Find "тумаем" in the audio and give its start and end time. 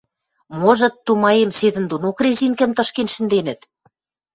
1.05-1.49